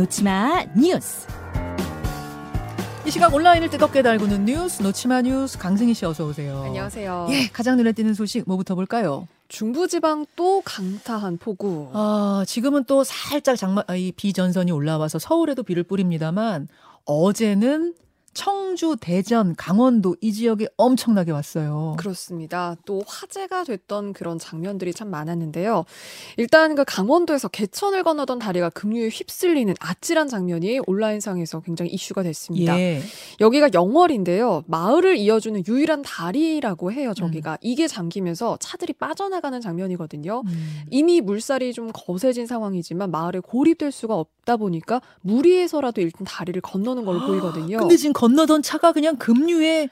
놓치마 0.00 0.64
뉴스. 0.78 1.26
이 3.06 3.10
시각 3.10 3.34
온라인을 3.34 3.68
뜨겁게 3.68 4.00
달구는 4.00 4.46
뉴스 4.46 4.82
놓치마 4.82 5.20
뉴스 5.20 5.58
강승희 5.58 5.92
씨 5.92 6.06
어서 6.06 6.24
오세요. 6.24 6.62
안녕하세요. 6.64 7.26
예, 7.28 7.48
가장 7.48 7.76
눈에 7.76 7.92
띄는 7.92 8.14
소식 8.14 8.44
뭐부터 8.46 8.74
볼까요? 8.74 9.28
중부지방 9.48 10.24
또 10.36 10.62
강타한 10.64 11.36
폭우. 11.36 11.90
아, 11.92 12.44
지금은 12.46 12.84
또 12.84 13.04
살짝 13.04 13.58
장마 13.58 13.82
아, 13.88 13.94
이 13.94 14.10
비전선이 14.12 14.72
올라와서 14.72 15.18
서울에도 15.18 15.64
비를 15.64 15.82
뿌립니다만 15.82 16.68
어제는 17.04 17.92
청주, 18.32 18.96
대전, 19.00 19.56
강원도 19.56 20.16
이 20.20 20.32
지역에 20.32 20.68
엄청나게 20.76 21.32
왔어요. 21.32 21.96
그렇습니다. 21.98 22.76
또 22.86 23.02
화제가 23.06 23.64
됐던 23.64 24.12
그런 24.12 24.38
장면들이 24.38 24.92
참 24.92 25.10
많았는데요. 25.10 25.84
일단 26.36 26.76
그 26.76 26.84
강원도에서 26.86 27.48
개천을 27.48 28.04
건너던 28.04 28.38
다리가 28.38 28.70
급류에 28.70 29.08
휩쓸리는 29.08 29.74
아찔한 29.80 30.28
장면이 30.28 30.80
온라인상에서 30.86 31.60
굉장히 31.60 31.90
이슈가 31.90 32.22
됐습니다. 32.22 32.78
예. 32.78 33.02
여기가 33.40 33.70
영월인데요. 33.74 34.62
마을을 34.66 35.16
이어주는 35.16 35.64
유일한 35.66 36.02
다리라고 36.02 36.92
해요. 36.92 37.12
저기가 37.14 37.52
음. 37.52 37.56
이게 37.62 37.88
잠기면서 37.88 38.58
차들이 38.60 38.92
빠져나가는 38.92 39.60
장면이거든요. 39.60 40.42
음. 40.46 40.82
이미 40.90 41.20
물살이 41.20 41.72
좀 41.72 41.90
거세진 41.92 42.46
상황이지만 42.46 43.10
마을에 43.10 43.40
고립될 43.40 43.90
수가 43.90 44.14
없다 44.14 44.56
보니까 44.56 45.02
무리해서라도 45.22 46.00
일단 46.00 46.24
다리를 46.24 46.60
건너는 46.62 47.04
걸로 47.04 47.26
보이거든요. 47.26 47.78
근데 47.78 47.96
지금 47.96 48.12
건너던 48.20 48.60
차가 48.60 48.92
그냥 48.92 49.16
급류에 49.16 49.88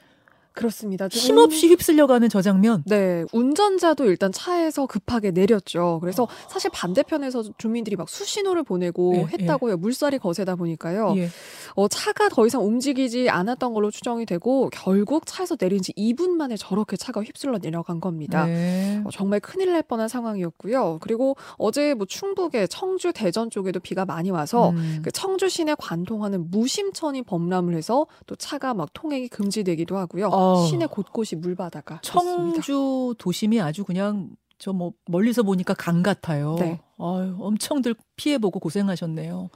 그렇습니다. 0.59 1.07
힘없이 1.07 1.69
휩쓸려가는 1.69 2.27
저 2.27 2.41
장면. 2.41 2.83
네, 2.85 3.23
운전자도 3.31 4.05
일단 4.05 4.31
차에서 4.33 4.87
급하게 4.87 5.31
내렸죠. 5.31 5.99
그래서 6.01 6.27
사실 6.49 6.69
반대편에서 6.73 7.43
주민들이 7.57 7.95
막 7.95 8.09
수신호를 8.09 8.63
보내고 8.63 9.15
예, 9.15 9.21
했다고요. 9.21 9.77
물살이 9.77 10.19
거세다 10.19 10.57
보니까요. 10.57 11.13
예. 11.15 11.29
어, 11.75 11.87
차가 11.87 12.27
더 12.27 12.45
이상 12.45 12.65
움직이지 12.65 13.29
않았던 13.29 13.73
걸로 13.73 13.89
추정이 13.89 14.25
되고 14.25 14.69
결국 14.73 15.25
차에서 15.25 15.55
내린 15.55 15.81
지 15.81 15.93
2분 15.93 16.31
만에 16.31 16.57
저렇게 16.57 16.97
차가 16.97 17.23
휩쓸려 17.23 17.59
내려간 17.59 18.01
겁니다. 18.01 18.45
네. 18.45 19.01
어, 19.05 19.09
정말 19.11 19.39
큰일 19.39 19.71
날 19.71 19.81
뻔한 19.81 20.09
상황이었고요. 20.09 20.97
그리고 20.99 21.37
어제 21.57 21.93
뭐 21.93 22.05
충북의 22.05 22.67
청주 22.67 23.13
대전 23.13 23.49
쪽에도 23.49 23.79
비가 23.79 24.03
많이 24.03 24.29
와서 24.29 24.71
음. 24.71 24.99
그 25.03 25.11
청주 25.11 25.47
시내 25.47 25.73
관통하는 25.79 26.51
무심천이 26.51 27.21
범람을 27.21 27.75
해서 27.75 28.07
또 28.25 28.35
차가 28.35 28.73
막 28.73 28.89
통행이 28.93 29.29
금지되기도 29.29 29.97
하고요. 29.97 30.27
어. 30.27 30.48
시내 30.67 30.85
곳곳이 30.85 31.35
물바다가. 31.35 31.99
청주 32.01 33.15
도심이 33.17 33.59
아주 33.61 33.83
그냥 33.83 34.29
저 34.57 34.73
뭐 34.73 34.91
멀리서 35.05 35.43
보니까 35.43 35.73
강 35.73 36.03
같아요. 36.03 36.55
네. 36.59 36.81
아유, 36.97 37.35
엄청들 37.39 37.95
피해 38.17 38.37
보고 38.37 38.59
고생하셨네요. 38.59 39.49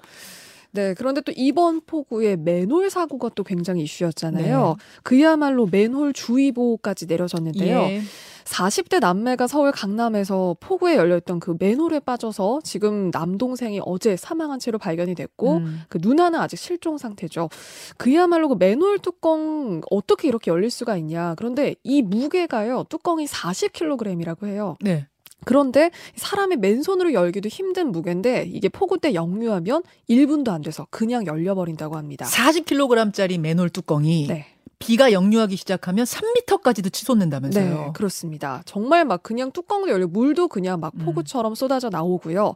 네, 0.74 0.96
그런데 0.96 1.22
또 1.22 1.32
이번 1.36 1.82
폭우에 1.86 2.36
맨홀 2.36 2.90
사고가 2.90 3.30
또 3.36 3.44
굉장히 3.44 3.84
이슈였잖아요. 3.84 4.68
네. 4.68 4.86
그야말로 5.04 5.68
맨홀 5.68 6.14
주의보까지 6.14 7.06
내려졌는데요. 7.06 7.78
예. 7.78 8.02
40대 8.44 9.00
남매가 9.00 9.48
서울 9.48 9.72
강남에서 9.72 10.58
폭우에 10.60 10.96
열렸던 10.96 11.40
그 11.40 11.56
맨홀에 11.60 12.00
빠져서 12.02 12.62
지금 12.64 13.10
남동생이 13.12 13.82
어제 13.86 14.18
사망한 14.18 14.60
채로 14.60 14.78
발견이 14.78 15.16
됐고 15.16 15.58
음. 15.58 15.82
그 15.88 16.00
누나는 16.02 16.40
아직 16.40 16.58
실종 16.58 16.98
상태죠. 16.98 17.50
그야말로 17.98 18.50
그 18.50 18.56
맨홀 18.58 19.00
뚜껑 19.00 19.82
어떻게 19.90 20.28
이렇게 20.28 20.52
열릴 20.52 20.72
수가 20.72 20.98
있냐. 20.98 21.36
그런데 21.36 21.76
이 21.84 22.02
무게가요. 22.02 22.86
뚜껑이 22.90 23.26
40kg이라고 23.26 24.48
해요. 24.48 24.76
네. 24.82 25.08
그런데 25.46 25.92
사람이 26.16 26.58
맨손으로 26.58 27.14
열기도 27.14 27.50
힘든 27.50 27.92
무게인데 27.92 28.50
이게 28.52 28.70
폭우 28.70 28.98
때 28.98 29.14
역류하면 29.14 29.84
1분도 30.10 30.50
안 30.50 30.62
돼서 30.62 30.88
그냥 30.90 31.26
열려버린다고 31.26 31.96
합니다. 31.96 32.26
40kg짜리 32.26 33.40
맨홀 33.40 33.70
뚜껑이 33.70 34.28
네. 34.28 34.48
비가 34.84 35.14
역류하기 35.14 35.56
시작하면 35.56 36.06
3m까지도 36.06 36.92
치솟는다면서요. 36.92 37.74
네, 37.74 37.92
그렇습니다. 37.94 38.62
정말 38.66 39.06
막 39.06 39.24
그냥 39.24 39.52
뚜껑도 39.52 39.90
열려 39.90 40.08
물도 40.08 40.50
그냥 40.50 40.82
막 40.82 40.94
음. 40.96 41.06
폭우처럼 41.06 41.56
쏟아져 41.56 41.90
나오고요. 41.90 42.56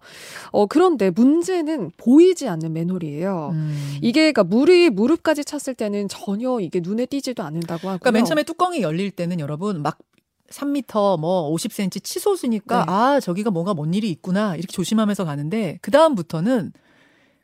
어 0.52 0.66
그런데 0.66 1.10
문제는 1.10 1.92
보이지 1.96 2.50
않는 2.50 2.74
맨홀이에요. 2.74 3.52
음. 3.54 3.98
이게 4.02 4.32
그러니까 4.32 4.44
물이 4.44 4.90
무릎까지 4.90 5.46
찼을 5.46 5.76
때는 5.76 6.10
전혀 6.10 6.60
이게 6.60 6.82
눈에 6.84 7.06
띄지도 7.06 7.44
않는다고 7.44 7.88
하고요. 7.88 8.00
그러니까 8.00 8.12
맨 8.12 8.26
처음에 8.26 8.44
뚜껑이 8.44 8.82
열릴 8.82 9.12
때는 9.12 9.40
여러분 9.40 9.82
막 9.82 9.98
3m 10.50 11.20
뭐 11.20 11.54
50cm 11.54 12.04
치솟으니까 12.04 12.86
네. 12.86 12.92
아 12.92 13.20
저기가 13.20 13.52
뭔가 13.52 13.74
뭔 13.74 13.94
일이 13.94 14.10
있구나 14.10 14.56
이렇게 14.56 14.72
조심하면서 14.72 15.26
가는데 15.26 15.80
그 15.82 15.92
다음부터는 15.92 16.74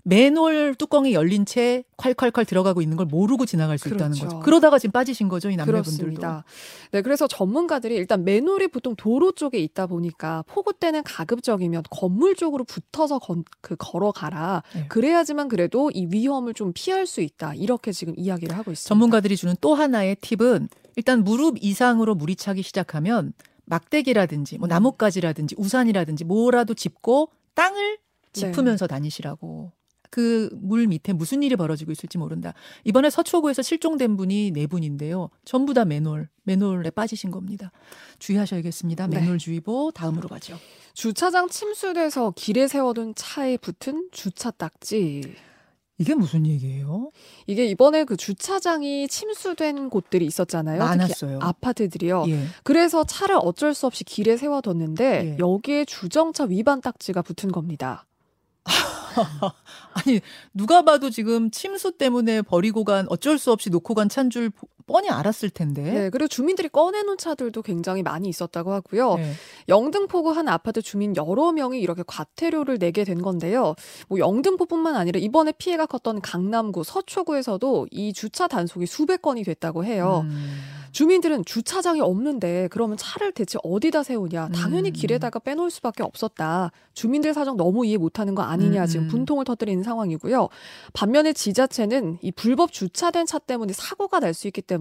맨홀 0.05 0.75
뚜껑이 0.75 1.13
열린 1.13 1.45
채 1.45 1.83
콸콸콸 1.97 2.45
들어가고 2.45 2.81
있는 2.81 2.97
걸 2.97 3.05
모르고 3.05 3.45
지나갈 3.45 3.77
수 3.77 3.87
있다는 3.87 4.17
그렇죠. 4.17 4.25
거죠. 4.25 4.39
그러다가 4.41 4.77
지금 4.77 4.91
빠지신 4.91 5.29
거죠 5.29 5.49
이. 5.49 5.71
그렇습니다. 5.71 6.43
네, 6.91 7.01
그래서 7.01 7.25
전문가들이 7.25 7.95
일단 7.95 8.25
맨홀이 8.25 8.67
보통 8.67 8.95
도로 8.97 9.31
쪽에 9.31 9.59
있다 9.59 9.87
보니까 9.87 10.43
폭우 10.47 10.73
때는 10.73 11.03
가급적이면 11.03 11.83
건물 11.89 12.35
쪽으로 12.35 12.65
붙어서 12.65 13.19
건, 13.19 13.45
그 13.61 13.77
걸어가라. 13.79 14.63
네. 14.75 14.87
그래야지만 14.89 15.47
그래도 15.47 15.89
이 15.93 16.07
위험을 16.11 16.53
좀 16.53 16.73
피할 16.75 17.07
수 17.07 17.21
있다. 17.21 17.53
이렇게 17.55 17.93
지금 17.93 18.13
이야기를 18.17 18.57
하고 18.57 18.71
있습니다. 18.71 18.89
전문가들이 18.89 19.37
주는 19.37 19.55
또 19.61 19.73
하나의 19.73 20.17
팁은 20.19 20.67
일단 20.95 21.23
무릎 21.23 21.57
이상으로 21.61 22.15
물이 22.15 22.35
차기 22.35 22.61
시작하면 22.61 23.33
막대기라든지 23.65 24.57
음. 24.57 24.59
뭐 24.59 24.67
나뭇가지라든지 24.67 25.55
우산이라든지 25.57 26.25
뭐라도 26.25 26.73
짚고 26.73 27.29
땅을 27.55 27.97
네. 27.97 28.31
짚으면서 28.33 28.87
다니시라고. 28.87 29.71
그 30.09 30.47
물 30.53 30.85
밑에 30.85 31.11
무슨 31.11 31.41
일이 31.41 31.55
벌어지고 31.55 31.91
있을지 31.91 32.19
모른다. 32.19 32.53
이번에 32.83 33.09
서초구에서 33.09 33.63
실종된 33.63 34.15
분이 34.15 34.51
네 34.51 34.67
분인데요. 34.67 35.31
전부 35.43 35.73
다 35.73 35.85
맨홀, 35.85 36.29
맨홀에 36.43 36.91
빠지신 36.91 37.31
겁니다. 37.31 37.71
주의하셔야겠습니다. 38.19 39.07
네. 39.07 39.19
맨홀주의보 39.19 39.91
다음으로 39.95 40.29
가죠. 40.29 40.59
주차장 40.93 41.49
침수돼서 41.49 42.31
길에 42.35 42.67
세워둔 42.67 43.15
차에 43.15 43.57
붙은 43.57 44.09
주차 44.11 44.51
딱지. 44.51 45.33
이게 45.99 46.15
무슨 46.15 46.47
얘기예요? 46.47 47.11
이게 47.45 47.65
이번에 47.65 48.03
그 48.03 48.17
주차장이 48.17 49.07
침수된 49.07 49.89
곳들이 49.89 50.25
있었잖아요. 50.25 50.79
많았어요. 50.79 51.39
아파트들이요. 51.39 52.25
예. 52.29 52.45
그래서 52.63 53.03
차를 53.03 53.37
어쩔 53.39 53.73
수 53.73 53.85
없이 53.85 54.03
길에 54.03 54.35
세워뒀는데 54.35 55.05
예. 55.05 55.37
여기에 55.39 55.85
주정차 55.85 56.45
위반 56.45 56.81
딱지가 56.81 57.21
붙은 57.21 57.51
겁니다. 57.51 58.05
아니 59.93 60.21
누가 60.53 60.81
봐도 60.81 61.09
지금 61.09 61.51
침수 61.51 61.91
때문에 61.97 62.41
버리고 62.41 62.83
간 62.83 63.05
어쩔 63.09 63.37
수 63.37 63.51
없이 63.51 63.69
놓고 63.69 63.93
간 63.93 64.09
차인 64.09 64.29
줄 64.29 64.51
뻔히 64.85 65.09
알았을 65.09 65.49
텐데. 65.49 65.81
네, 65.81 66.09
그리고 66.09 66.27
주민들이 66.27 66.69
꺼내놓은 66.69 67.17
차들도 67.17 67.61
굉장히 67.61 68.03
많이 68.03 68.27
있었다고 68.29 68.71
하고요. 68.71 69.15
네. 69.15 69.33
영등포구 69.69 70.31
한 70.31 70.47
아파트 70.47 70.81
주민 70.81 71.15
여러 71.15 71.51
명이 71.51 71.79
이렇게 71.79 72.03
과태료를 72.05 72.79
내게 72.79 73.03
된 73.03 73.21
건데요. 73.21 73.75
뭐 74.07 74.19
영등포뿐만 74.19 74.95
아니라 74.95 75.19
이번에 75.19 75.53
피해가 75.53 75.85
컸던 75.85 76.21
강남구, 76.21 76.83
서초구에서도 76.83 77.87
이 77.91 78.13
주차 78.13 78.47
단속이 78.47 78.85
수백 78.85 79.21
건이 79.21 79.43
됐다고 79.43 79.85
해요. 79.85 80.25
음. 80.25 80.59
주민들은 80.91 81.43
주차장이 81.45 82.01
없는데 82.01 82.67
그러면 82.69 82.97
차를 82.97 83.31
대체 83.31 83.57
어디다 83.63 84.03
세우냐? 84.03 84.49
당연히 84.49 84.89
음. 84.89 84.93
길에다가 84.93 85.39
빼놓을 85.39 85.71
수밖에 85.71 86.03
없었다. 86.03 86.71
주민들 86.93 87.33
사정 87.33 87.57
너무 87.57 87.83
이해 87.83 87.97
못하는 87.97 88.35
거 88.35 88.43
아니냐 88.43 88.83
음, 88.83 88.85
지금 88.85 89.05
음. 89.05 89.07
분통을 89.07 89.43
터뜨리는 89.45 89.81
상황이고요. 89.81 90.49
반면에 90.93 91.33
지자체는 91.33 92.19
이 92.21 92.31
불법 92.31 92.71
주차된 92.71 93.25
차 93.25 93.39
때문에 93.39 93.73
사고가 93.73 94.19
날 94.19 94.33
수 94.33 94.47
있기 94.47 94.61
때문에 94.63 94.72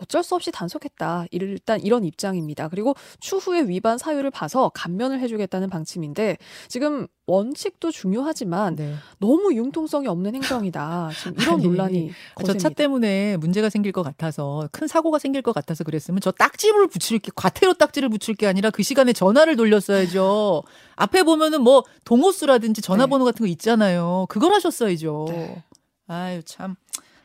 어쩔 0.00 0.22
수 0.22 0.34
없이 0.34 0.50
단속했다. 0.50 1.26
일단 1.30 1.80
이런 1.80 2.04
입장입니다. 2.04 2.68
그리고 2.68 2.94
추후에 3.20 3.62
위반 3.68 3.98
사유를 3.98 4.30
봐서 4.30 4.70
감면을 4.70 5.20
해주겠다는 5.20 5.68
방침인데 5.68 6.38
지금 6.68 7.06
원칙도 7.26 7.90
중요하지만 7.92 8.76
네. 8.76 8.94
너무 9.18 9.54
융통성이 9.54 10.08
없는 10.08 10.34
행정이다. 10.34 11.10
지금 11.16 11.34
이런 11.38 11.54
아니, 11.60 11.64
논란이 11.64 12.10
저 12.46 12.54
차. 12.54 12.70
때문에 12.70 13.36
문제가 13.36 13.68
생길 13.68 13.92
것 13.92 14.02
같아서 14.02 14.68
큰 14.72 14.88
사고가 14.88 15.18
생길 15.18 15.42
것 15.42 15.52
같아서 15.52 15.84
그랬으면 15.84 16.20
저 16.20 16.32
딱지를 16.32 16.88
붙일 16.88 17.18
게 17.18 17.30
과태료 17.34 17.74
딱지를 17.74 18.08
붙일 18.08 18.34
게 18.36 18.46
아니라 18.46 18.70
그 18.70 18.82
시간에 18.82 19.12
전화를 19.12 19.56
돌렸어야죠. 19.56 20.62
앞에 20.96 21.22
보면은 21.22 21.62
뭐 21.62 21.84
동호수라든지 22.04 22.80
전화번호 22.80 23.24
같은 23.26 23.44
거 23.44 23.48
있잖아요. 23.48 24.26
그걸 24.28 24.52
하셨어야죠. 24.54 25.26
네. 25.28 25.62
아유 26.08 26.42
참. 26.44 26.74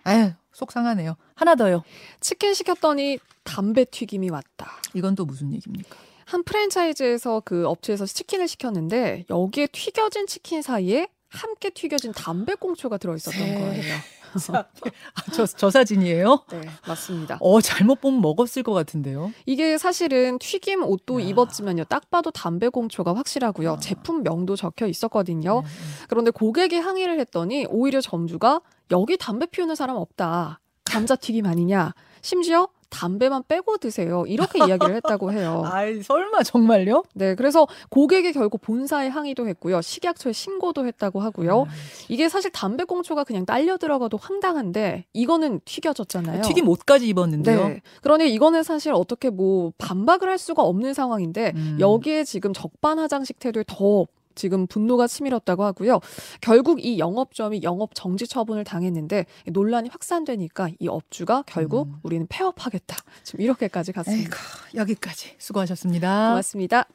아유 0.04 0.32
속상하네요. 0.54 1.16
하나 1.36 1.56
더요. 1.56 1.84
치킨 2.22 2.54
시켰더니 2.54 3.20
담배 3.44 3.86
튀김이 3.86 4.30
왔다. 4.30 4.72
이건 4.94 5.16
또 5.16 5.26
무슨 5.26 5.54
얘기입니까? 5.54 5.96
한 6.26 6.44
프랜차이즈에서 6.44 7.42
그 7.46 7.68
업체에서 7.68 8.06
치킨을 8.06 8.48
시켰는데 8.48 9.26
여기에 9.30 9.68
튀겨진 9.68 10.26
치킨 10.28 10.62
사이에 10.62 11.08
함께 11.30 11.70
튀겨진 11.70 12.14
담배꽁초가 12.14 12.98
들어있었던 12.98 13.40
네. 13.40 13.60
거예요. 13.60 13.96
자, 14.40 14.68
아, 15.14 15.32
저, 15.32 15.46
저 15.46 15.70
사진이에요? 15.70 16.44
네, 16.52 16.62
맞습니다. 16.88 17.38
어, 17.40 17.62
잘못 17.62 18.02
보면 18.02 18.22
먹었을 18.22 18.64
것 18.64 18.74
같은데요. 18.74 19.32
이게 19.46 19.78
사실은 19.78 20.40
튀김 20.40 20.84
옷도 20.84 21.22
야. 21.22 21.26
입었지만요. 21.26 21.86
딱 21.86 22.10
봐도 22.10 22.32
담배꽁초가 22.32 23.16
확실하고요. 23.16 23.74
아. 23.74 23.78
제품명도 23.78 24.56
적혀 24.58 24.88
있었거든요. 24.88 25.62
네, 25.62 25.68
네. 25.68 26.06
그런데 26.10 26.32
고객이 26.32 26.78
항의를 26.78 27.20
했더니 27.20 27.66
오히려 27.70 28.02
점주가 28.02 28.62
여기 28.92 29.16
담배 29.18 29.46
피우는 29.46 29.76
사람 29.76 29.96
없다. 29.96 30.60
감자튀김 30.96 31.46
아니냐. 31.46 31.94
심지어 32.22 32.68
담배만 32.90 33.44
빼고 33.48 33.78
드세요. 33.78 34.24
이렇게 34.26 34.60
이야기를 34.60 34.96
했다고 34.96 35.34
해요. 35.34 35.64
아이, 35.70 36.02
설마 36.02 36.44
정말요? 36.44 37.04
네, 37.14 37.36
그래서 37.36 37.68
고객이 37.90 38.32
결국 38.32 38.62
본사에 38.62 39.10
항의도 39.10 39.48
했고요. 39.50 39.82
식약처에 39.82 40.32
신고도 40.32 40.86
했다고 40.88 41.20
하고요. 41.20 41.64
아, 41.64 41.72
이게 42.08 42.30
사실 42.30 42.52
담배꽁초가 42.52 43.26
그냥 43.26 43.46
딸려 43.46 43.78
들어가도 43.78 44.18
황당한데 44.18 45.06
이거는 45.14 45.60
튀겨졌잖아요. 45.66 46.44
튀김 46.44 46.70
옷까지 46.70 47.08
입었는데요. 47.10 47.68
네. 47.68 47.82
그러니 48.02 48.32
이거는 48.34 48.64
사실 48.64 48.94
어떻게 48.94 49.30
뭐 49.30 49.74
반박을 49.78 50.30
할 50.30 50.38
수가 50.38 50.64
없는 50.64 50.94
상황인데 50.94 51.52
음. 51.56 51.78
여기에 51.80 52.24
지금 52.24 52.54
적반하장식 52.54 53.40
태도에 53.40 53.66
더 53.68 54.06
지금 54.36 54.68
분노가 54.68 55.08
치밀었다고 55.08 55.64
하고요. 55.64 56.00
결국 56.42 56.84
이 56.84 57.00
영업점이 57.00 57.62
영업 57.64 57.96
정지 57.96 58.28
처분을 58.28 58.64
당했는데 58.64 59.26
논란이 59.48 59.90
확산되니까 59.90 60.70
이 60.80 60.88
업주가 60.88 61.44
결국 61.48 61.88
음. 61.88 61.96
우리는 62.04 62.28
폐업하겠다. 62.28 62.98
지금 63.24 63.42
이렇게까지 63.42 63.92
에이구, 63.92 64.04
갔습니다. 64.04 64.38
여기까지 64.76 65.36
수고하셨습니다. 65.38 66.30
고맙습니다. 66.30 66.86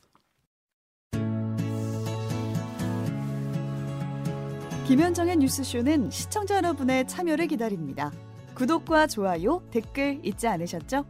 김현정의 4.86 5.36
뉴스쇼는 5.36 6.10
시청자 6.10 6.56
여러분의 6.56 7.06
참여를 7.06 7.46
기다립니다. 7.46 8.10
구독과 8.54 9.06
좋아요, 9.06 9.62
댓글 9.70 10.18
잊지 10.24 10.48
않으셨죠? 10.48 11.04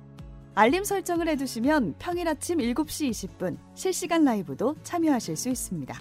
알림 0.55 0.85
설정을 0.85 1.29
해두시면 1.29 1.95
평일 1.99 2.29
아침 2.29 2.59
7시 2.59 3.11
20분 3.11 3.57
실시간 3.75 4.25
라이브도 4.25 4.77
참여하실 4.83 5.37
수 5.37 5.49
있습니다. 5.49 5.99